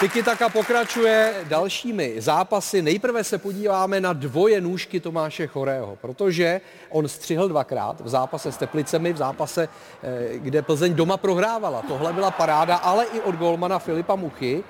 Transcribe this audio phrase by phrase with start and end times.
[0.00, 2.82] Tiki Taka pokračuje dalšími zápasy.
[2.82, 8.56] Nejprve se podíváme na dvoje nůžky Tomáše Chorého, protože on střihl dvakrát v zápase s
[8.56, 9.68] Teplicemi, v zápase,
[10.02, 11.82] eh, kde Plzeň doma prohrávala.
[11.88, 14.64] Tohle byla paráda, ale i od golmana Filipa Muchy.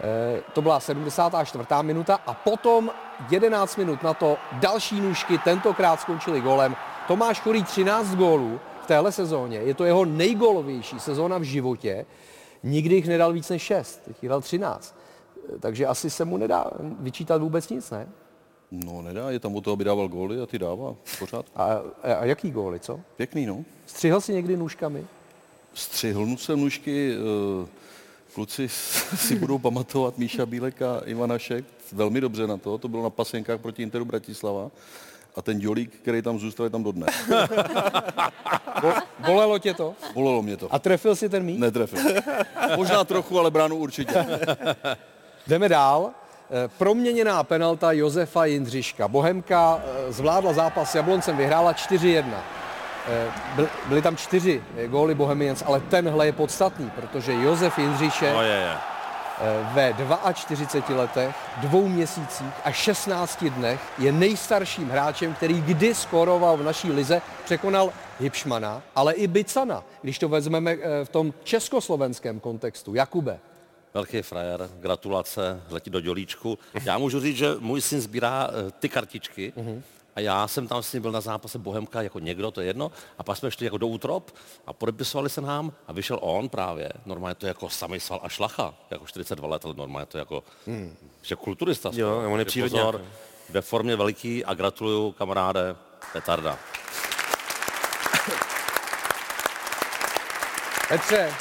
[0.00, 1.82] Eh, To byla 74.
[1.82, 2.90] minuta a potom
[3.30, 6.76] 11 minut na to další nůžky, tentokrát skončily golem.
[7.08, 9.58] Tomáš Chorý 13 gólů v téhle sezóně.
[9.58, 12.06] Je to jeho nejgolovější sezóna v životě.
[12.64, 14.94] Nikdy jich nedal víc než 6, teď jich dal 13.
[15.54, 18.08] Eh, Takže asi se mu nedá vyčítat vůbec nic, ne?
[18.70, 21.46] No nedá, je tam o to, aby dával góly a ty dává pořád.
[21.56, 21.64] A,
[22.02, 23.00] a, jaký góly, co?
[23.16, 23.64] Pěkný, no.
[23.86, 25.06] Střihl si někdy nůžkami?
[25.74, 27.68] Střihl jsem nůžky, eh,
[28.34, 28.68] kluci
[29.16, 33.60] si budou pamatovat Míša Bílek a Ivanašek velmi dobře na to, to bylo na pasenkách
[33.60, 34.70] proti Interu Bratislava.
[35.36, 37.10] A ten dělík, který tam zůstal, je tam dodnes.
[38.82, 38.92] Bo,
[39.26, 39.94] bolelo tě to?
[40.14, 40.68] Bolelo mě to.
[40.74, 41.60] A trefil si ten míč?
[41.60, 41.98] Netrefil.
[42.76, 44.26] Možná trochu, ale bránu určitě.
[45.46, 46.10] Jdeme dál.
[46.50, 49.08] Eh, Proměněná penalta Josefa Jindřiška.
[49.08, 52.24] Bohemka eh, zvládla zápas s Jabloncem, vyhrála 4-1.
[53.08, 53.26] Eh,
[53.56, 58.48] byl- Byly tam čtyři góly Bohemians, ale tenhle je podstatný, protože Josef Jindřišek No je,
[58.48, 58.72] je.
[59.40, 59.94] Eh, ve
[60.34, 66.92] 42 letech, dvou měsících a 16 dnech je nejstarším hráčem, který kdy skoroval v naší
[66.92, 72.94] lize, překonal Hipšmana, ale i Bicana, když to vezmeme eh, v tom československém kontextu.
[72.94, 73.38] Jakube.
[73.94, 76.58] Velký frajer, gratulace, letí do dělíčku.
[76.84, 79.52] Já můžu říct, že můj syn sbírá eh, ty kartičky
[80.16, 82.92] a já jsem tam s ním byl na zápase Bohemka jako někdo, to je jedno,
[83.18, 84.30] a pak jsme šli jako do útrop
[84.66, 88.28] a podepisovali se nám a vyšel on právě, normálně to je jako samý sval a
[88.28, 90.44] šlacha, jako 42 let, ale normálně to je jako,
[91.22, 91.90] že kulturista.
[91.92, 92.92] Jo, on je no.
[93.50, 95.76] Ve formě veliký a gratuluju kamaráde
[96.12, 96.58] Petarda.
[100.88, 101.32] Petře,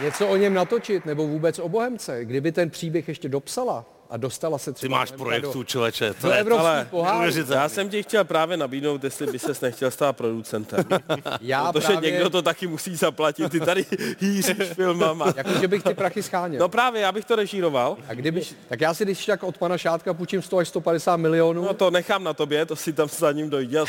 [0.00, 4.58] něco o něm natočit, nebo vůbec o Bohemce, kdyby ten příběh ještě dopsala a dostala
[4.58, 6.14] se Ty třeba máš Bohemka projektů, do, člověče.
[6.14, 7.62] To do je, ale neuvěřitelný.
[7.62, 10.84] Já jsem ti chtěl právě nabídnout, jestli by ses nechtěl stát producentem.
[11.40, 13.50] Já Protože právě, někdo to taky musí zaplatit.
[13.50, 13.86] Ty tady
[14.18, 15.32] hýříš filmama.
[15.36, 16.60] jako že bych ty prachy scháněl.
[16.60, 17.96] No právě, já bych to režíroval.
[18.08, 21.64] A kdyby, tak já si když tak od pana Šátka půjčím 100 až 150 milionů.
[21.64, 23.80] No to nechám na tobě, to si tam za ním dojde.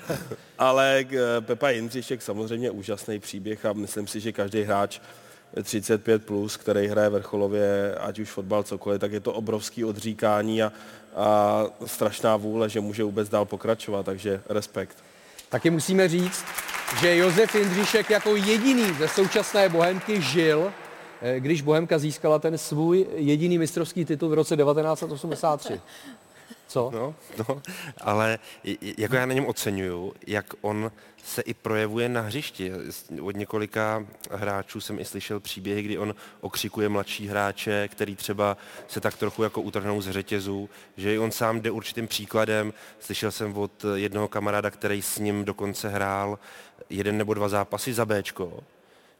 [0.58, 5.00] Ale eh, Pepa Jindřišek samozřejmě úžasný příběh a myslím si, že každý hráč
[5.56, 10.72] 35+, plus, který hraje vrcholově, ať už fotbal, cokoliv, tak je to obrovský odříkání a,
[11.16, 14.96] a strašná vůle, že může vůbec dál pokračovat, takže respekt.
[15.48, 16.44] Taky musíme říct,
[17.00, 20.72] že Josef Jindřišek jako jediný ze současné Bohemky žil,
[21.22, 25.80] eh, když Bohemka získala ten svůj jediný mistrovský titul v roce 1983.
[26.68, 26.90] Co?
[26.94, 27.14] No,
[27.48, 27.62] no,
[28.00, 28.38] ale
[28.98, 30.92] jako já na něm oceňuju, jak on
[31.24, 32.72] se i projevuje na hřišti.
[33.22, 38.56] Od několika hráčů jsem i slyšel příběhy, kdy on okřikuje mladší hráče, který třeba
[38.88, 42.72] se tak trochu jako utrhnou z řetězů, že i on sám jde určitým příkladem.
[43.00, 46.38] Slyšel jsem od jednoho kamaráda, který s ním dokonce hrál
[46.90, 48.60] jeden nebo dva zápasy za Bčko,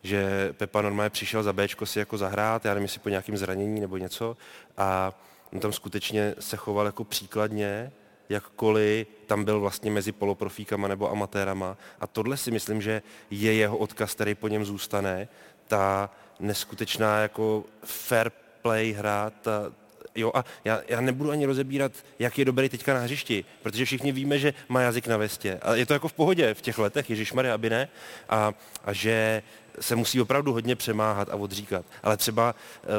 [0.03, 3.80] že Pepa normálně přišel za Bčko si jako zahrát, já nevím, jestli po nějakém zranění
[3.80, 4.36] nebo něco,
[4.76, 5.12] a
[5.53, 7.92] on tam skutečně se choval jako příkladně,
[8.28, 11.76] jakkoliv tam byl vlastně mezi poloprofíkama nebo amatérama.
[12.00, 15.28] A tohle si myslím, že je jeho odkaz, který po něm zůstane.
[15.66, 16.10] Ta
[16.41, 18.31] neskutečná jako fair
[18.62, 19.72] play hra, ta,
[20.14, 24.12] Jo, a já, já nebudu ani rozebírat, jak je dobrý teďka na hřišti, protože všichni
[24.12, 25.59] víme, že má jazyk na vestě.
[25.62, 27.88] A je to jako v pohodě v těch letech, Ježíš Maria, aby ne.
[28.28, 28.54] A,
[28.84, 29.42] a že
[29.81, 31.87] se musí opravdu hodně přemáhat a odříkat.
[32.03, 32.55] Ale třeba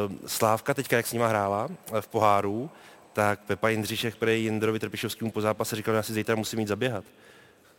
[0.09, 2.69] uh, Slávka teďka, jak s nima hrála eh, v poháru,
[3.13, 7.03] tak Pepa Jindřišek prej Jindrovi Trpišovskému po zápase říkal, já si zítra musím jít zaběhat.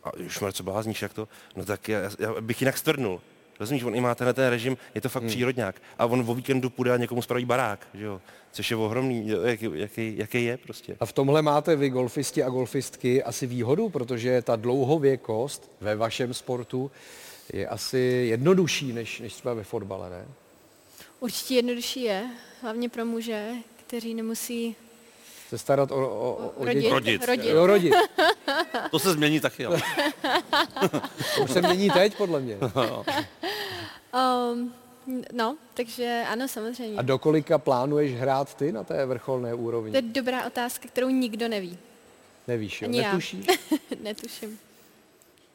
[0.03, 1.27] A už co blázníš, jak to?
[1.55, 3.21] No tak já, já bych jinak strnul.
[3.59, 5.29] Rozumíš, on i má tenhle ten režim, je to fakt hmm.
[5.29, 5.81] přírodňák.
[5.97, 8.21] A on o víkendu půjde a někomu spraví barák, že jo?
[8.51, 10.97] Což je ohromný, jaký, jaký, jaký je prostě.
[10.99, 16.33] A v tomhle máte vy golfisti a golfistky asi výhodu, protože ta dlouhověkost ve vašem
[16.33, 16.91] sportu
[17.53, 17.97] je asi
[18.29, 20.25] jednodušší než, než třeba ve fotbale, ne?
[21.19, 22.25] Určitě jednodušší je,
[22.61, 23.49] hlavně pro muže,
[23.87, 24.75] kteří nemusí
[25.49, 26.91] Se starat o, o, o, o rodit.
[26.91, 27.25] Rodit.
[27.25, 27.45] rodit.
[27.51, 27.93] Jo, rodit.
[28.91, 29.81] To se změní taky, ale.
[31.35, 32.57] To už se mění teď, podle mě.
[34.53, 34.73] Um,
[35.33, 36.97] no, takže ano, samozřejmě.
[36.97, 39.95] A do kolika plánuješ hrát ty na té vrcholné To úrovni?
[39.95, 41.77] je dobrá otázka, kterou nikdo neví.
[42.47, 42.87] Nevíš, jo?
[42.87, 43.11] Ani já.
[43.11, 43.45] Netušíš?
[44.03, 44.59] Netuším.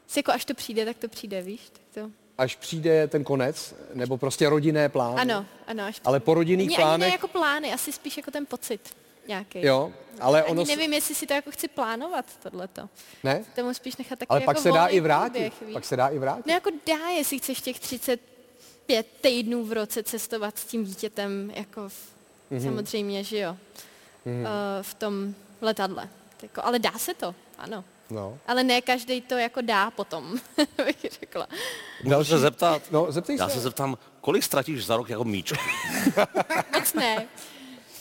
[0.07, 1.61] Jsi jako až to přijde, tak to přijde, víš?
[1.73, 2.11] Tak to...
[2.39, 5.21] Až přijde ten konec, nebo prostě rodinné plány?
[5.21, 5.85] Ano, ano.
[5.85, 8.81] Až Ale po rodinných ani, ani ne plánech, jako plány, asi spíš jako ten pocit
[9.29, 9.67] nějaký.
[9.67, 12.89] jo, ale Ani ono, s- nevím, jestli si to jako chci plánovat, tohleto.
[13.25, 13.45] ne?
[13.55, 16.09] Tomu spíš nechat taky Ale jako pak se dá i vrátit, průběh, pak se dá
[16.09, 16.47] i vrátit.
[16.47, 18.21] No jako dá, jestli chceš těch 30
[18.87, 21.95] pět týdnů v roce cestovat s tím dítětem, jako v,
[22.53, 22.65] mm-hmm.
[22.65, 23.57] samozřejmě, že jo,
[24.27, 24.41] mm-hmm.
[24.41, 24.47] uh,
[24.83, 26.09] v tom letadle.
[26.43, 27.85] Jako, ale dá se to, ano.
[28.11, 28.39] No.
[28.47, 30.39] Ale ne každý to jako dá potom,
[30.85, 31.47] bych řekla.
[32.03, 32.83] Můžu se zeptat?
[32.91, 33.55] No, zeptej Já se.
[33.55, 35.57] se zeptám, kolik ztratíš za rok jako míčku?
[36.75, 37.27] Moc ne.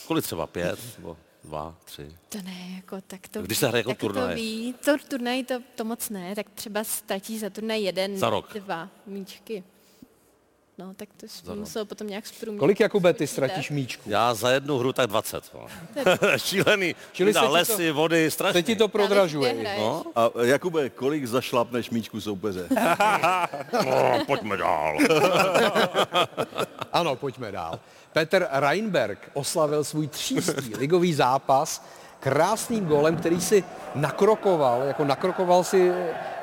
[0.07, 2.11] Kolik třeba pět nebo dva, tři?
[2.29, 4.29] To ne, jako tak to Když se hraje jako tak turnaj.
[4.29, 8.29] To ví, to turnaj to, to moc ne, tak třeba ztratí za turnaj jeden, Za
[8.29, 8.53] rok.
[8.53, 9.63] dva míčky.
[10.77, 12.59] No, tak to jsi musel potom nějak zprůměrnit.
[12.59, 14.09] Kolik, Jakube, ty ztratíš míčku?
[14.09, 15.43] Já za jednu hru tak 20.
[15.53, 15.67] No.
[16.37, 16.95] Šílený.
[17.13, 18.53] Čili se ti to- lesy, vody, strašně.
[18.53, 19.77] Teď ti to prodražuje.
[19.79, 22.67] No, A Jakube, kolik zašlapneš míčku soupeře?
[23.85, 24.97] no, pojďme dál.
[26.93, 27.79] Ano, pojďme dál.
[28.13, 31.85] Petr Reinberg oslavil svůj třístý ligový zápas
[32.25, 33.63] krásným golem, který si
[33.95, 35.91] nakrokoval, jako nakrokoval si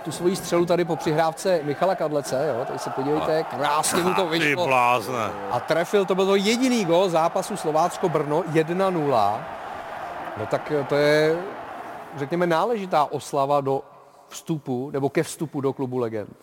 [0.04, 4.26] tu svoji střelu tady po přihrávce Michala Kadlece, jo, tady se podívejte, krásně mu to
[4.26, 4.66] vyšlo.
[4.66, 5.30] blázne.
[5.50, 9.40] A trefil, to byl to jediný gol zápasu Slovácko-Brno 1-0.
[10.38, 11.38] No tak to je,
[12.16, 13.82] řekněme, náležitá oslava do
[14.28, 16.36] vstupu, nebo ke vstupu do klubu legend.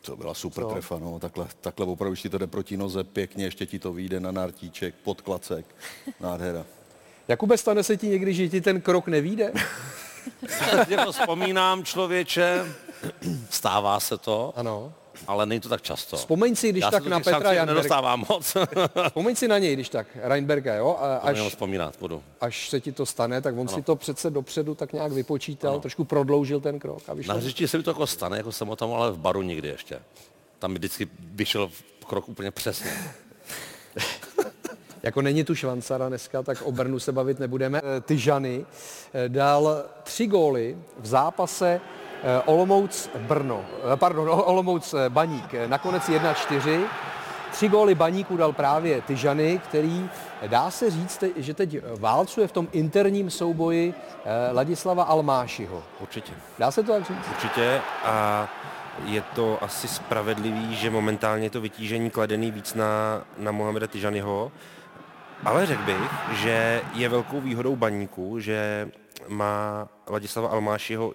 [0.00, 0.70] To byla super Co?
[0.70, 1.18] trefa, no.
[1.18, 4.32] Takhle, takhle opravdu, když ti to jde proti noze, pěkně, ještě ti to vyjde na
[4.32, 5.66] nártíček, pod klacek.
[6.20, 6.64] Nádhera.
[7.28, 9.52] Jakube, stane se ti někdy, že ti ten krok nevíde?
[10.88, 12.64] jako vzpomínám člověče,
[13.50, 14.92] stává se to, Ano.
[15.26, 16.16] ale není to tak často.
[16.16, 17.64] Vzpomeň si, když Já tak na Petra Janberga.
[17.64, 18.56] nedostávám moc.
[19.06, 20.96] Vzpomeň si na něj, když tak, Reinberga, jo?
[21.00, 21.38] A Až...
[21.40, 22.22] vzpomínat budu.
[22.40, 26.04] až se ti to stane, tak on si to přece dopředu tak nějak vypočítal, trošku
[26.04, 27.34] prodloužil ten krok a vyšlo.
[27.34, 29.68] Na hřišti se mi to jako stane, jako jsem o tom, ale v baru nikdy
[29.68, 29.98] ještě.
[30.58, 31.70] Tam mi vždycky vyšel
[32.06, 32.90] krok úplně přesně.
[35.02, 37.80] Jako není tu švancara dneska, tak o Brnu se bavit nebudeme.
[37.84, 38.66] Eh, Tyžany
[39.14, 41.80] eh, dal tři góly v zápase
[42.22, 43.64] eh, Olomouc Brno,
[43.96, 46.84] pardon, Olomouc Baník, nakonec 1-4.
[47.50, 50.10] Tři góly Baníku dal právě Tyžany, který
[50.46, 53.94] dá se říct, že teď válcuje v tom interním souboji
[54.52, 55.82] Ladislava Almášiho.
[56.00, 56.32] Určitě.
[56.58, 57.28] Dá se to tak říct?
[57.30, 58.48] Určitě a
[59.04, 64.52] je to asi spravedlivý, že momentálně je to vytížení kladený víc na, na Mohameda Tyžanyho,
[65.44, 68.90] ale řekl bych, že je velkou výhodou baníku, že
[69.28, 71.12] má Ladislava Almášiho,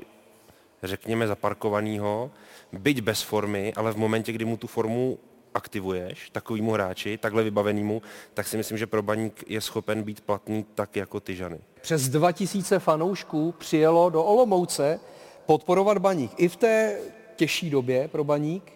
[0.83, 2.31] řekněme, zaparkovanýho,
[2.73, 5.17] byť bez formy, ale v momentě, kdy mu tu formu
[5.53, 8.01] aktivuješ takovýmu hráči, takhle vybavenýmu,
[8.33, 11.59] tak si myslím, že pro baník je schopen být platný tak jako Tyžany.
[11.81, 14.99] Přes 2000 fanoušků přijelo do Olomouce
[15.45, 16.31] podporovat Baník.
[16.37, 16.99] I v té
[17.35, 18.73] těžší době pro Baník,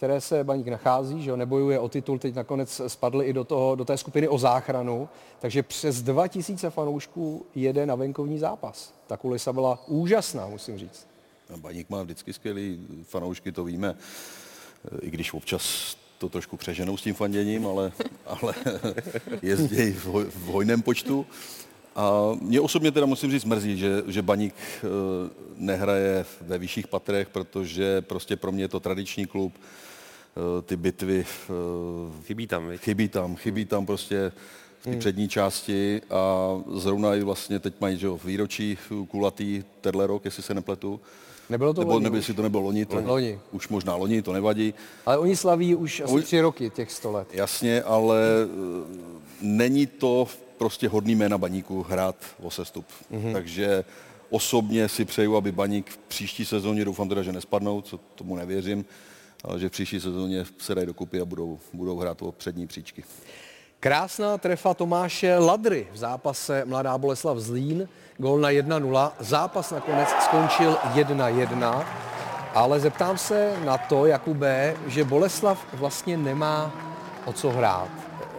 [0.00, 3.74] které se Baník nachází, že jo, nebojuje o titul, teď nakonec spadli i do, toho,
[3.74, 5.08] do té skupiny o záchranu,
[5.40, 8.94] takže přes 2000 fanoušků jede na venkovní zápas.
[9.06, 11.06] Ta kulisa byla úžasná, musím říct.
[11.56, 13.94] Baník má vždycky skvělý fanoušky, to víme.
[15.02, 17.92] I když občas to trošku přeženou s tím fanděním, ale,
[18.26, 18.54] ale
[19.42, 21.26] jezdí v, hoj, v hojném počtu.
[21.96, 22.10] A
[22.40, 24.88] mě osobně teda musím říct mrzí, že, že Baník eh,
[25.56, 29.52] nehraje ve vyšších patrech, protože prostě pro mě je to tradiční klub.
[30.36, 31.52] Eh, Ty bitvy eh,
[32.24, 32.80] Chybí tam, viď?
[32.80, 34.32] Chybí tam, chybí tam prostě
[34.80, 38.78] v té přední části a zrovna i vlastně teď mají že, jo, výročí
[39.08, 41.00] kulatý tenhle rok, jestli se nepletu.
[41.50, 42.18] Nebylo to Nebo, loni nebo už.
[42.18, 43.38] jestli to nebylo loni, to, Loni.
[43.52, 44.74] už možná loni, to nevadí.
[45.06, 47.28] Ale oni slaví už asi Oni- tři roky těch 100 let.
[47.32, 48.96] Jasně, ale eh,
[49.42, 50.28] není to
[50.58, 52.86] prostě hodný jména baníku hrát o sestup.
[53.12, 53.32] Mm-hmm.
[53.32, 53.84] Takže
[54.30, 58.84] osobně si přeju, aby baník v příští sezóně, doufám teda, že nespadnou, co tomu nevěřím,
[59.58, 63.04] že v příští sezóně se dají dokupy a budou, budou hrát o přední příčky.
[63.80, 69.12] Krásná trefa Tomáše Ladry v zápase Mladá Boleslav Zlín, gól na 1-0.
[69.20, 71.84] Zápas nakonec skončil 1-1,
[72.54, 76.72] ale zeptám se na to, Jakube, že Boleslav vlastně nemá
[77.24, 77.88] o co hrát.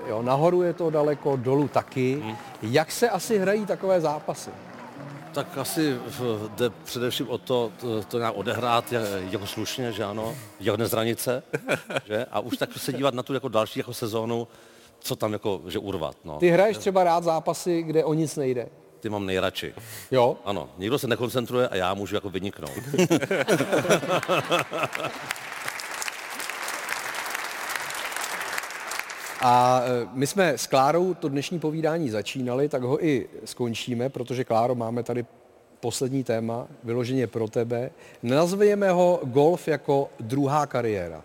[0.08, 2.24] Jo, nahoru je to daleko, dolů taky.
[2.62, 4.50] Jak se asi hrají takové zápasy?
[5.34, 5.98] Tak asi
[6.56, 8.94] jde především o to, to, to nějak odehrát
[9.30, 11.44] jako slušně, že ano, jako nezranit se,
[12.06, 12.26] že?
[12.32, 14.48] A už tak se dívat na tu jako další jako sezónu,
[15.00, 16.40] co tam jako, že urvat, no.
[16.40, 18.68] Ty hraješ třeba rád zápasy, kde o nic nejde.
[19.00, 19.74] Ty mám nejradši.
[20.12, 20.38] Jo?
[20.46, 22.72] Ano, nikdo se nekoncentruje a já můžu jako vyniknout.
[29.41, 34.43] A e, my jsme s Klárou to dnešní povídání začínali, tak ho i skončíme, protože
[34.43, 35.25] Kláro, máme tady
[35.79, 37.91] poslední téma, vyloženě pro tebe.
[38.24, 41.24] Nazvěme ho golf jako druhá kariéra.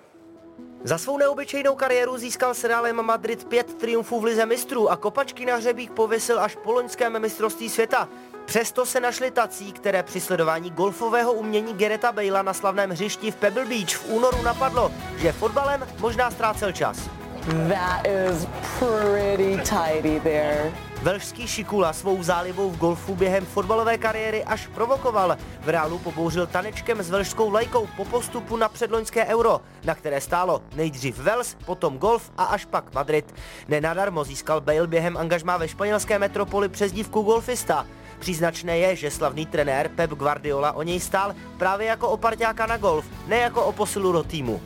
[0.85, 5.47] Za svou neobyčejnou kariéru získal s Realem Madrid pět triumfů v lize mistrů a kopačky
[5.47, 8.09] na hřebík pověsil až po loňském mistrovství světa.
[8.45, 13.37] Přesto se našli tací, které při sledování golfového umění Gereta Bale'a na slavném hřišti v
[13.37, 17.26] Pebble Beach v únoru napadlo, že fotbalem možná ztrácel čas.
[17.47, 18.47] That is
[18.79, 20.73] pretty tidy there.
[21.03, 25.37] Velšský šikula svou zálivou v golfu během fotbalové kariéry až provokoval.
[25.61, 30.63] V reálu pobouřil tanečkem s velšskou lajkou po postupu na předloňské euro, na které stálo
[30.77, 33.35] nejdřív Vels, potom golf a až pak Madrid.
[33.69, 37.87] Nenadarmo získal Bale během angažmá ve španělské metropoli přezdívku golfista.
[38.19, 42.77] Příznačné je, že slavný trenér Pep Guardiola o něj stál právě jako o parťáka na
[42.77, 44.61] golf, ne jako o posilu do týmu.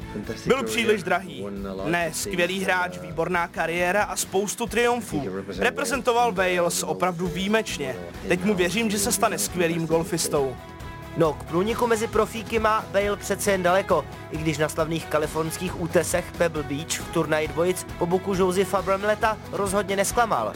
[0.47, 1.47] Byl příliš drahý.
[1.85, 5.23] Ne, skvělý hráč, výborná kariéra a spoustu triumfů.
[5.59, 7.97] Reprezentoval Wales opravdu výjimečně.
[8.29, 10.57] Teď mu věřím, že se stane skvělým golfistou.
[11.17, 15.81] No, k průniku mezi profíky má Bale přece jen daleko, i když na slavných kalifornských
[15.81, 20.53] útesech Pebble Beach v turnaji dvojic po boku Josefa Bramleta rozhodně nesklamal.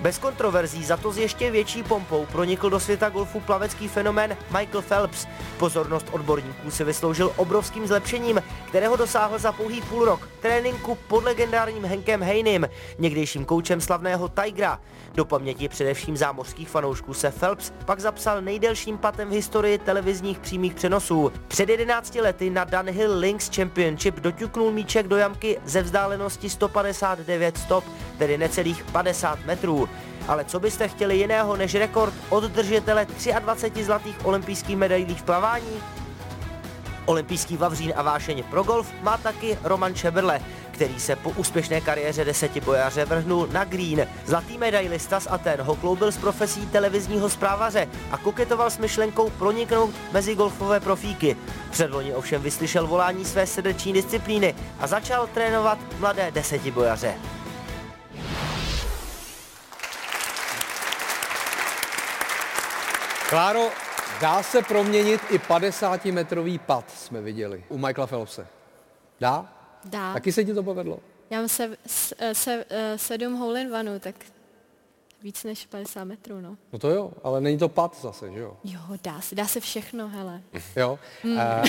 [0.00, 4.82] Bez kontroverzí za to s ještě větší pompou pronikl do světa golfu plavecký fenomén Michael
[4.82, 5.26] Phelps.
[5.58, 11.84] Pozornost odborníků se vysloužil obrovským zlepšením, kterého dosáhl za pouhý půl rok tréninku pod legendárním
[11.84, 14.80] Henkem Heinim, někdejším koučem slavného Tigera.
[15.14, 20.74] Do paměti především zámořských fanoušků se Phelps pak zapsal nejdelším patem v historii televizních přímých
[20.74, 21.32] přenosů.
[21.48, 27.84] Před 11 lety na Dunhill Links Championship doťuknul míček do jamky ze vzdálenosti 159 stop,
[28.18, 29.85] tedy necelých 50 metrů.
[30.28, 33.06] Ale co byste chtěli jiného než rekord od držitele
[33.40, 35.82] 23 zlatých olympijských medailí v plavání?
[37.06, 40.40] Olympijský vavřín a vášeň pro golf má taky Roman Šeberle,
[40.70, 44.06] který se po úspěšné kariéře deseti bojaře vrhnul na green.
[44.26, 49.94] Zlatý medailista z Aten ho kloubil s profesí televizního zprávaře a koketoval s myšlenkou proniknout
[50.12, 51.36] mezi golfové profíky.
[51.70, 56.70] Předloni ovšem vyslyšel volání své srdeční disciplíny a začal trénovat mladé deseti
[63.28, 63.70] Kláro,
[64.20, 68.46] dá se proměnit i 50-metrový pad, jsme viděli u Michaela Phelpse.
[69.20, 69.52] Dá?
[69.84, 70.12] Dá.
[70.12, 70.98] Taky se ti to povedlo?
[71.30, 74.14] Já mám se, se, se, eh, sedm hole in one, tak
[75.22, 76.56] víc než 50 metrů, no.
[76.72, 78.56] No to jo, ale není to pad zase, že jo?
[78.64, 80.42] Jo, dá se, dá se všechno, hele.
[80.76, 80.98] Jo.
[81.22, 81.40] Hmm.
[81.40, 81.62] A,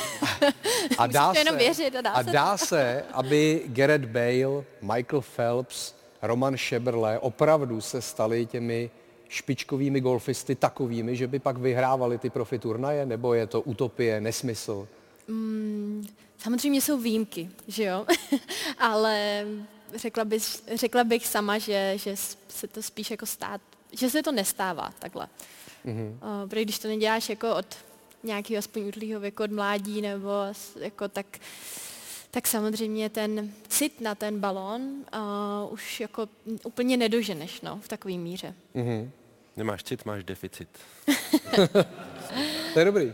[0.97, 5.21] a dá se, jenom věřit a dá a se dá se, aby Gareth Bale, Michael
[5.35, 8.91] Phelps, Roman Šeberle opravdu se stali těmi
[9.29, 14.87] špičkovými golfisty takovými, že by pak vyhrávali ty profi turnaje, nebo je to utopie, nesmysl?
[15.27, 16.07] Mm,
[16.37, 18.05] samozřejmě jsou výjimky, že jo,
[18.77, 19.45] ale
[19.95, 22.15] řekla, bys, řekla bych sama, že, že
[22.47, 25.27] se to spíš jako stát, že se to nestává takhle.
[25.85, 26.09] Mm-hmm.
[26.09, 27.77] Uh, protože když to neděláš jako od
[28.23, 30.29] nějakého aspoň útlýho věku, od mládí, nebo
[30.79, 31.25] jako tak,
[32.31, 36.29] tak samozřejmě ten cit na ten balón uh, už jako
[36.65, 38.53] úplně nedoženeš no, v takové míře.
[38.75, 39.09] Mm-hmm.
[39.57, 40.69] Nemáš cit, máš deficit.
[42.73, 43.13] to je dobrý.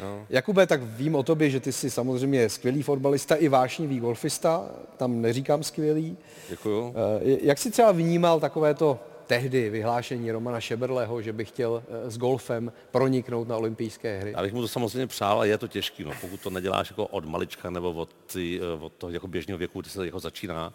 [0.00, 0.26] No.
[0.30, 5.22] Jakube, tak vím o tobě, že ty jsi samozřejmě skvělý fotbalista i vášnivý golfista, tam
[5.22, 6.16] neříkám skvělý.
[6.48, 6.94] Děkuju.
[6.96, 12.18] Eh, jak jsi třeba vnímal takovéto tehdy vyhlášení Romana Šeberleho, že by chtěl eh, s
[12.18, 14.32] golfem proniknout na olympijské hry?
[14.36, 16.12] Já bych mu to samozřejmě přál a je to těžký, no.
[16.20, 19.80] pokud to neděláš jako od malička nebo od, ty, eh, od toho jako běžného věku,
[19.80, 20.72] kdy se jako začíná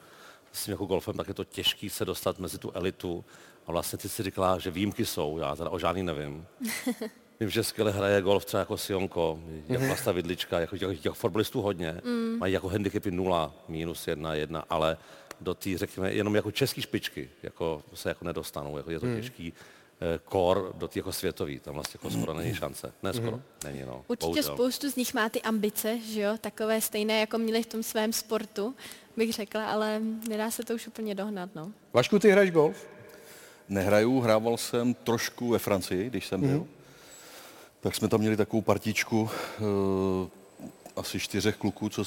[0.52, 3.26] s tím jako golfem, tak je to těžký se dostat mezi tu elitu.
[3.68, 6.46] A vlastně ty si říkala, že výjimky jsou, já teda o žádný nevím.
[7.40, 11.62] Vím, že skvěle hraje golf třeba jako Sionko, jako Vlasta Vidlička, jako těch, těch fotbalistů
[11.62, 12.02] hodně.
[12.04, 12.38] Mm.
[12.40, 14.98] Mají jako handicapy 0, minus 1, 1, ale
[15.44, 18.78] do té, řekněme, jenom jako český špičky jako se jako nedostanou.
[18.78, 19.16] Jako je to mm.
[19.16, 19.54] těžký
[20.02, 22.94] eh, kor do té jako světový, tam vlastně jako skoro není šance.
[23.04, 23.44] Ne skoro, mm.
[23.64, 24.06] není no.
[24.08, 24.56] Určitě bohužel.
[24.56, 28.14] spoustu z nich má ty ambice, že jo, takové stejné, jako měli v tom svém
[28.14, 28.76] sportu,
[29.18, 31.72] bych řekla, ale nedá se to už úplně dohnat, no.
[31.94, 32.88] Vašku, ty hraješ golf?
[33.70, 36.60] Nehraju, hrával jsem trošku ve Francii, když jsem byl.
[36.60, 36.68] Mm
[37.84, 39.30] tak jsme tam měli takovou partičku uh,
[40.96, 42.04] asi čtyřech kluků, co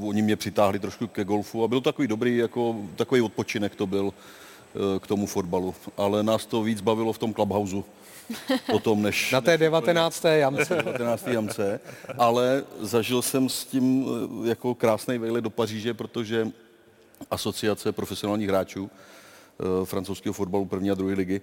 [0.00, 4.04] oni mě přitáhli trošku ke golfu a byl takový dobrý, jako takový odpočinek to byl
[4.04, 4.12] uh,
[4.98, 7.76] k tomu fotbalu, ale nás to víc bavilo v tom clubhouse
[8.70, 9.32] potom, než...
[9.32, 10.24] Na té 19.
[10.24, 10.76] jamce.
[10.76, 11.26] 19.
[11.26, 11.80] jamce,
[12.18, 16.48] ale zažil jsem s tím uh, jako krásný vejlet do Paříže, protože
[17.30, 21.40] asociace profesionálních hráčů uh, francouzského fotbalu první a druhé ligy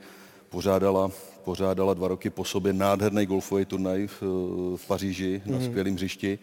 [0.50, 1.12] pořádala,
[1.44, 4.22] pořádala dva roky po sobě nádherný golfový turnaj v,
[4.76, 5.52] v Paříži mm-hmm.
[5.52, 5.66] na mhm.
[5.66, 6.40] skvělém hřišti.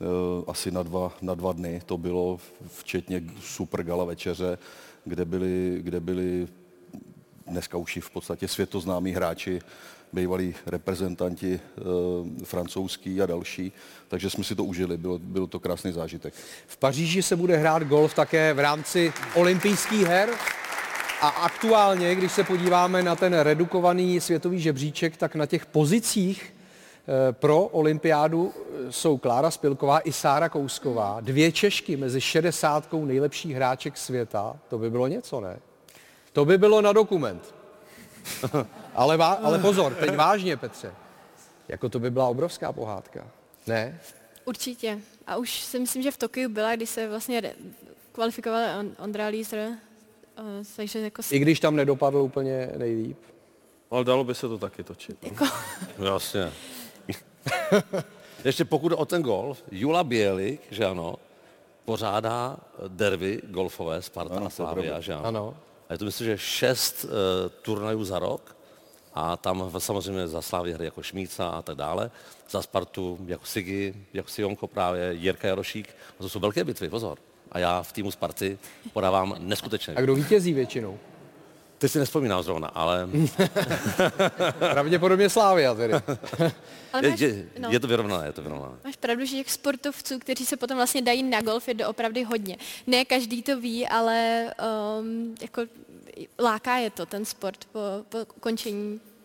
[0.00, 2.38] Eh, asi na dva, na dva dny to bylo,
[2.78, 4.58] včetně super gala večeře,
[5.04, 6.48] kde byli, kde byli
[7.46, 9.60] dneska už v podstatě světoznámí hráči,
[10.12, 11.60] bývalí reprezentanti e,
[12.44, 13.72] francouzský a další,
[14.08, 16.34] takže jsme si to užili, bylo, byl to krásný zážitek.
[16.66, 20.28] V Paříži se bude hrát golf také v rámci olympijských her.
[21.20, 26.52] A aktuálně, když se podíváme na ten redukovaný světový žebříček, tak na těch pozicích
[27.32, 28.52] pro olympiádu
[28.90, 34.56] jsou Klára Spilková i Sára Kousková, dvě Češky mezi 60 nejlepších hráček světa.
[34.68, 35.58] To by bylo něco, ne?
[36.32, 37.54] To by bylo na dokument.
[38.94, 40.94] ale, vá, ale pozor, teď vážně, Petře.
[41.68, 43.26] Jako to by byla obrovská pohádka.
[43.66, 44.00] Ne?
[44.44, 44.98] Určitě.
[45.26, 47.54] A už si myslím, že v Tokiu byla, když se vlastně
[48.12, 48.62] kvalifikoval
[48.98, 49.68] Ondra Lízer,
[50.76, 51.22] takže jako...
[51.30, 53.18] I když tam nedopadl úplně nejlíp.
[53.90, 55.16] Ale dalo by se to taky točit.
[55.22, 55.44] Jako...
[56.04, 56.52] Jasně.
[58.44, 61.16] Ještě pokud o ten golf, Jula Bělik, že ano,
[61.84, 62.56] pořádá
[62.88, 65.24] derby golfové Sparta ano, a Slavia, že ano.
[65.24, 65.56] ano.
[65.88, 67.10] A je to myslím, že šest uh,
[67.62, 68.56] turnajů za rok
[69.14, 72.10] a tam samozřejmě za Slávy hry jako Šmíca a tak dále,
[72.50, 75.88] za Spartu jako Sigi, jako Sionko právě, Jirka Jarošík.
[75.88, 77.18] A to jsou velké bitvy, pozor.
[77.52, 78.58] A já v týmu Sparty
[78.92, 79.94] podávám neskutečně.
[79.94, 80.98] A kdo vítězí většinou?
[81.78, 83.08] Ty si nespomínám zrovna, ale...
[84.58, 85.94] Pravděpodobně Slávia tedy.
[86.92, 87.68] ale máš, je, no.
[87.70, 88.76] je to vyrovnané, je to vyrovnané.
[88.84, 92.56] Máš pravdu, že těch sportovců, kteří se potom vlastně dají na golf, je doopravdy hodně.
[92.86, 94.46] Ne každý to ví, ale
[95.00, 95.62] um, jako
[96.38, 98.18] láká je to ten sport po, po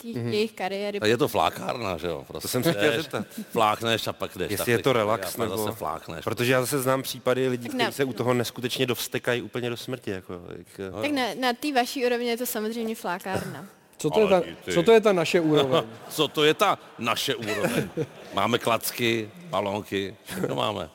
[0.04, 0.34] ukončení mm-hmm.
[0.34, 1.00] jejich kariéry.
[1.00, 2.24] A je to flákárna, že jo?
[2.28, 3.28] Prostě to jsem se chtěl zeptat.
[3.50, 4.52] Flákneš a pak jdeš.
[4.52, 5.58] Jestli je to relax, nebo...
[5.58, 6.24] zase flákneš.
[6.24, 10.12] Protože já zase znám případy lidí, kteří se u toho neskutečně dovstekají úplně do smrti.
[10.12, 10.94] Jako, jak...
[11.02, 13.66] Tak na, na té vaší úrovni je to samozřejmě flákárna.
[13.98, 14.42] Co to, je ta,
[14.74, 15.84] co to je ta naše úroveň?
[16.10, 17.90] co to je ta naše úroveň?
[18.34, 20.90] Máme klacky, balonky, všechno máme.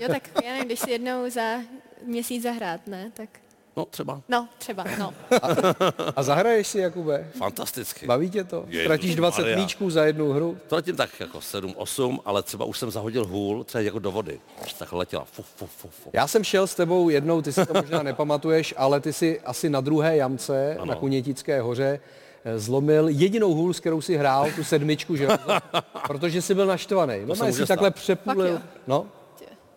[0.00, 1.58] jo, tak já nevím, když si jednou za
[2.04, 3.28] měsíc zahrát, ne, tak
[3.76, 4.22] No, třeba.
[4.28, 5.14] No, třeba, no.
[5.42, 5.48] A,
[6.16, 7.26] a zahraješ si, Jakube?
[7.38, 8.06] Fantasticky.
[8.06, 8.64] Baví tě to?
[8.68, 10.58] Je, Ztratíš 20 míčků za jednu hru?
[10.66, 14.40] Ztratím tak jako 7-8, ale třeba už jsem zahodil hůl, třeba jako do vody.
[14.78, 15.24] Tak letěla.
[15.24, 16.10] Fu, fu, fu, fu.
[16.12, 19.70] Já jsem šel s tebou jednou, ty si to možná nepamatuješ, ale ty si asi
[19.70, 20.84] na druhé jamce ano.
[20.84, 22.00] na Kunětické hoře
[22.44, 25.28] eh, zlomil jedinou hůl, s kterou si hrál, tu sedmičku, že
[26.06, 27.14] Protože jsi byl naštvaný.
[27.24, 28.62] No, jsi takhle přepůlil.
[28.86, 29.06] No,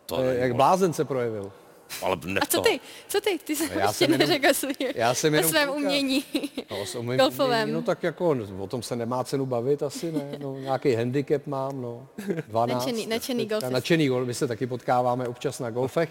[0.05, 1.51] to jak blázen se projevil.
[2.01, 2.79] Ale A co ty?
[3.07, 3.39] Co ty?
[3.43, 6.25] Ty jsi já ještě neřekl svý, já jsem o svém umění
[6.71, 7.61] no, umím, golfovém.
[7.61, 10.37] Umění, no tak jako o tom se nemá cenu bavit asi, ne?
[10.39, 12.07] No, nějaký handicap mám, no.
[12.47, 12.85] 12.
[12.85, 13.69] Načený, načený golfista.
[13.69, 16.09] Načený golf, my se taky potkáváme občas na golfech.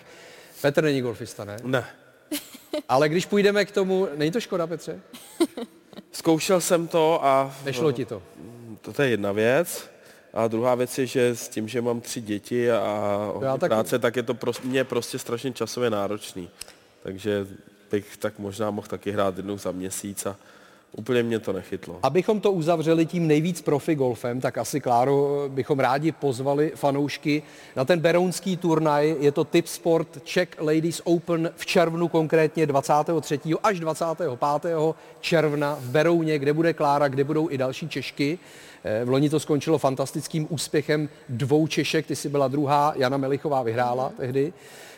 [0.60, 1.56] Petr není golfista, ne?
[1.62, 1.86] Ne.
[2.88, 5.00] Ale když půjdeme k tomu, není to škoda, Petře?
[6.12, 7.56] Zkoušel jsem to a...
[7.64, 8.22] Nešlo ti to?
[8.92, 9.93] To je jedna věc.
[10.34, 13.70] A druhá věc je, že s tím, že mám tři děti a tak...
[13.70, 16.50] práce, tak je to pro mě prostě strašně časově náročný.
[17.02, 17.46] Takže
[17.90, 20.36] bych tak možná mohl taky hrát jednou za měsíc a
[20.96, 21.98] Úplně mě to nechytlo.
[22.02, 27.42] Abychom to uzavřeli tím nejvíc profi golfem, tak asi Kláro bychom rádi pozvali fanoušky
[27.76, 29.16] na ten berounský turnaj.
[29.20, 33.40] Je to Tip Sport Czech Ladies Open v červnu, konkrétně 23.
[33.62, 34.38] až 25.
[35.20, 38.38] června v Berouně, kde bude Klára, kde budou i další Češky.
[38.84, 43.62] Eh, v loni to skončilo fantastickým úspěchem dvou Češek, ty si byla druhá, Jana Melichová
[43.62, 44.52] vyhrála tehdy.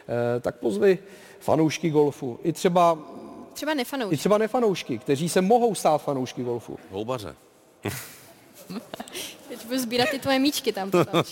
[0.09, 0.99] Eh, tak pozvi
[1.41, 2.39] fanoušky golfu.
[2.43, 2.99] I třeba
[3.57, 4.15] Třeba nefanoušky.
[4.15, 6.79] I třeba nefanoušky, kteří se mohou stát fanoušky golfu.
[6.91, 7.37] Houbaře.
[9.49, 11.23] Teď budu sbírat ty tvoje míčky tam potom,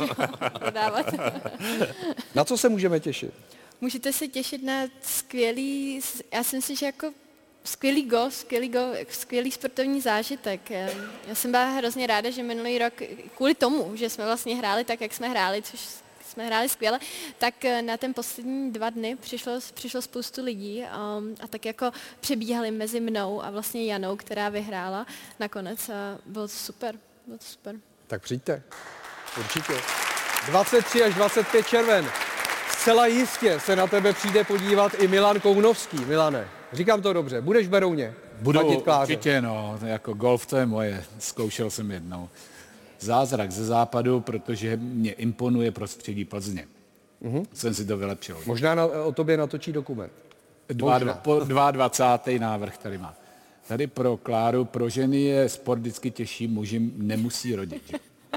[0.58, 1.06] prodávat.
[2.34, 3.34] na co se můžeme těšit?
[3.80, 6.00] Můžete se těšit na skvělý,
[6.32, 7.12] já si myslím, že jako
[7.64, 10.70] skvělý go, skvělý go, skvělý sportovní zážitek.
[11.28, 12.92] Já jsem byla hrozně ráda, že minulý rok,
[13.36, 15.80] kvůli tomu, že jsme vlastně hráli tak, jak jsme hráli, což
[16.34, 16.98] jsme hráli skvěle,
[17.38, 21.90] tak eh, na ten poslední dva dny přišlo, přišlo spoustu lidí um, a tak jako
[22.20, 25.06] přebíhali mezi mnou a vlastně Janou, která vyhrála
[25.40, 26.94] nakonec a bylo to super,
[27.26, 27.76] bylo to super.
[28.06, 28.62] Tak přijďte,
[29.38, 29.72] určitě.
[30.46, 32.10] 23 až 25 červen.
[32.70, 36.04] Zcela jistě se na tebe přijde podívat i Milan Kounovský.
[36.04, 38.14] Milane, říkám to dobře, budeš v Berouně?
[38.40, 42.28] Budu určitě, no, jako golf to je moje, zkoušel jsem jednou
[43.00, 46.66] zázrak ze západu, protože mě imponuje prostředí Plzně.
[47.22, 47.46] Mm-hmm.
[47.52, 48.38] Jsem si to vylepšil.
[48.46, 50.12] Možná na, o tobě natočí dokument.
[50.68, 52.38] Dva, dva, po 22.
[52.38, 53.14] návrh tady má.
[53.68, 57.94] Tady pro Kláru, pro ženy je sport vždycky těžší, muži nemusí rodit.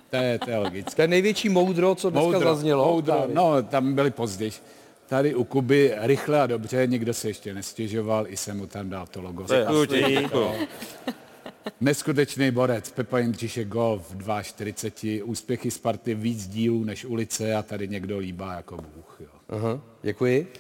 [0.10, 0.96] To je, to je logické.
[0.96, 2.86] To je největší moudro, co dneska moudro, zaznělo.
[2.86, 4.52] Moudro, no, tam byli později.
[5.08, 9.08] Tady u Kuby rychle a dobře, nikdo se ještě nestěžoval, i jsem mu tam dal
[9.08, 9.44] to logo.
[9.44, 9.66] To je
[11.82, 18.18] Neskutečný borec, Pepa Jindřišek golf 2,40, úspěchy Sparty víc dílů než ulice a tady někdo
[18.18, 19.18] líbá jako Bůh.
[19.20, 19.30] Jo.
[19.50, 20.54] Aha, děkuji.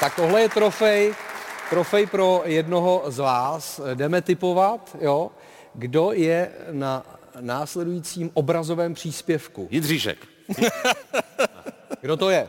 [0.00, 1.14] Tak tohle je trofej,
[1.70, 3.80] trofej pro jednoho z vás.
[3.94, 5.30] Jdeme typovat, jo,
[5.74, 7.06] kdo je na
[7.40, 9.68] následujícím obrazovém příspěvku.
[9.70, 10.18] Jindříšek.
[12.00, 12.48] Kdo to je?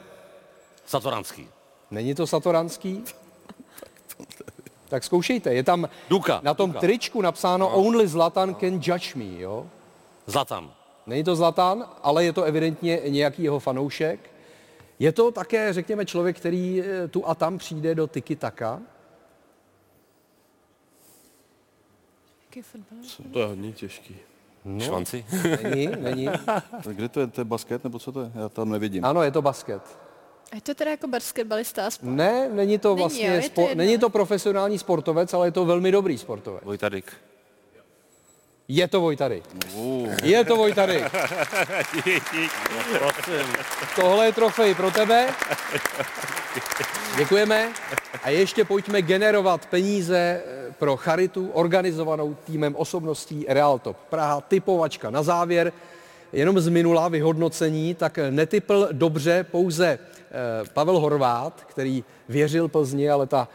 [0.86, 1.50] Satoranský.
[1.92, 3.04] Není to Satoranský?
[4.94, 5.54] Tak zkoušejte.
[5.54, 6.80] Je tam Duka, na tom Duka.
[6.80, 9.66] tričku napsáno Only Zlatan can judge me, jo?
[10.26, 10.72] Zlatan.
[11.08, 14.32] Není to Zlatan, ale je to evidentně nějaký jeho fanoušek.
[15.00, 18.82] Je to také, řekněme, člověk, který eh, tu a tam přijde do tiki taka.
[23.32, 24.16] To je hodně těžký.
[24.66, 24.80] No.
[24.80, 25.26] Švanci?
[25.64, 26.30] Není, není.
[26.84, 27.28] Tak kde to je?
[27.28, 28.32] To je basket nebo co to je?
[28.36, 29.06] Já tam nevidím.
[29.06, 29.82] Ano, je to basket.
[30.54, 32.16] A je to teda jako basketbalista aspoň.
[32.16, 33.76] Ne, není to Není, vlastně, jo, je to spo, jedno.
[33.84, 36.64] není to profesionální sportovec, ale je to velmi dobrý sportovec.
[36.64, 37.14] Vojtadyk.
[38.68, 39.44] Je to Vojtady.
[40.24, 41.04] Je to Vojtady.
[43.96, 45.28] Tohle je trofej pro tebe.
[47.18, 47.72] Děkujeme.
[48.24, 53.98] A ještě pojďme generovat peníze eh, pro charitu organizovanou týmem osobností Realtop.
[54.10, 55.10] Praha typovačka.
[55.10, 55.74] Na závěr
[56.34, 60.00] jenom z minula vyhodnocení, tak netypl dobře pouze eh,
[60.74, 63.48] Pavel Horvát, který věřil Plzni, ale ta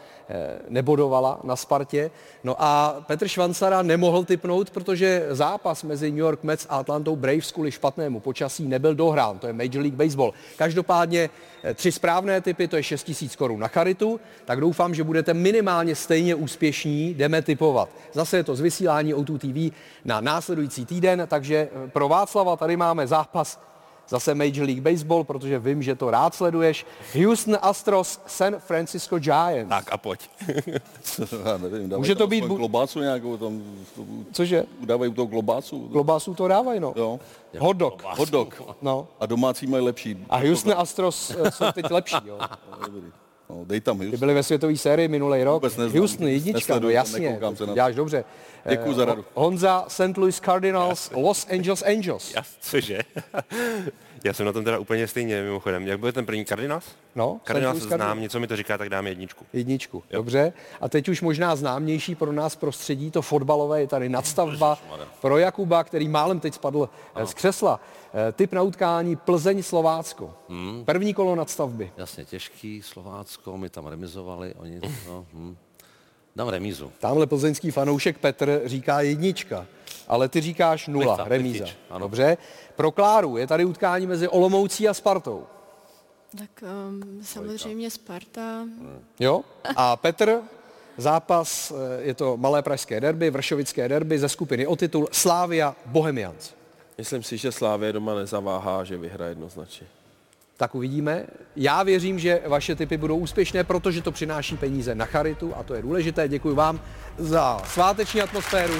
[0.69, 2.11] nebodovala na Spartě.
[2.43, 7.51] No a Petr Švancara nemohl typnout, protože zápas mezi New York Mets a Atlantou Braves
[7.51, 9.39] kvůli špatnému počasí nebyl dohrán.
[9.39, 10.33] To je Major League Baseball.
[10.57, 11.29] Každopádně
[11.63, 15.33] eh, tři správné typy, to je 6 tisíc korun na charitu, tak doufám, že budete
[15.33, 17.89] minimálně stejně úspěšní, jdeme typovat.
[18.13, 22.77] Zase je to z vysílání O2 TV na následující týden, takže eh, pro Václava tady
[22.77, 23.59] máme zápas
[24.09, 26.85] Zase Major League Baseball, protože vím, že to rád sleduješ.
[27.23, 29.69] Houston Astros, San Francisco Giants.
[29.69, 30.29] Tak a pojď.
[31.45, 33.61] Já nevím, Může to být bu- klobásu nějakou tam,
[34.31, 34.63] Cože?
[34.85, 35.89] dávají u toho klobásu.
[35.89, 36.93] Klobásu to dávají, no.
[36.95, 37.19] Jo.
[37.59, 38.03] Hot dog.
[38.17, 38.61] Hot dog.
[38.81, 39.07] No.
[39.19, 40.25] A domácí mají lepší.
[40.29, 42.39] A Houston Astros eh, jsou teď lepší, jo.
[43.49, 44.19] No, dej tam Ty Houston.
[44.19, 45.53] byli ve světové sérii minulý rok.
[45.53, 45.99] Vůbec neznám.
[45.99, 47.19] Houston jednička, no jasně.
[47.29, 47.73] nekoukám se na to.
[47.73, 48.23] Děláš dobře.
[48.69, 49.25] Děkuju Eh, za radu.
[49.33, 50.17] Honza, St.
[50.17, 52.33] Louis Cardinals, Los Angeles Angels.
[52.35, 52.99] Já, cože?
[54.23, 55.87] Já jsem na tom teda úplně stejně, mimochodem.
[55.87, 56.85] Jak byl ten první Cardinals?
[57.15, 59.45] No, Louis znám, něco mi to říká, tak dám jedničku.
[59.53, 60.53] Jedničku, dobře.
[60.81, 64.77] A teď už možná známější pro nás prostředí, to fotbalové je tady nadstavba
[65.21, 67.79] pro Jakuba, který málem teď spadl eh, z křesla.
[68.13, 70.33] Eh, Typ na utkání Plzeň-Slovácko.
[70.49, 70.85] Hmm.
[70.85, 71.91] První kolo nadstavby.
[71.97, 75.55] Jasně, těžký, Slovácko, my tam remizovali, oni, no, hm.
[76.35, 76.91] Dám remízu.
[76.99, 79.65] Tamhle plzeňský fanoušek Petr říká jednička,
[80.09, 81.63] ale ty říkáš nula, Lichta, remíza.
[81.63, 81.99] Lichtič, ano.
[81.99, 82.37] Dobře.
[82.75, 85.43] Pro Kláru je tady utkání mezi Olomoucí a Spartou.
[86.37, 88.65] Tak um, samozřejmě Sparta.
[89.19, 89.41] Jo?
[89.75, 90.41] A Petr,
[90.97, 96.53] zápas, eh, je to malé pražské derby, vršovické derby ze skupiny o titul Slávia Bohemians.
[96.97, 99.87] Myslím si, že Slávě doma nezaváhá, že vyhraje jednoznačně.
[100.57, 101.25] Tak uvidíme.
[101.55, 105.73] Já věřím, že vaše typy budou úspěšné, protože to přináší peníze na charitu a to
[105.73, 106.27] je důležité.
[106.27, 106.81] Děkuji vám
[107.17, 108.73] za sváteční atmosféru.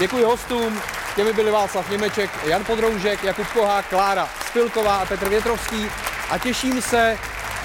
[0.00, 0.82] Děkuji hostům,
[1.16, 5.90] těmi byli Václav Němeček, Jan Podroužek, Jakub Kohák, Klára Spilková a Petr Větrovský
[6.30, 7.18] a těším se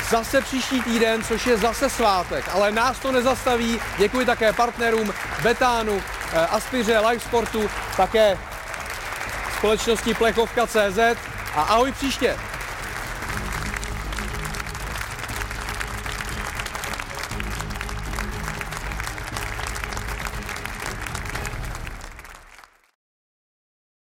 [0.09, 3.81] zase příští týden, což je zase svátek, ale nás to nezastaví.
[3.97, 8.37] Děkuji také partnerům Betánu, eh, Aspiře, Live Sportu, také
[9.57, 10.99] společnosti Plechovka.cz
[11.55, 12.37] a ahoj příště.